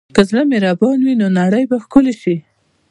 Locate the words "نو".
1.21-1.27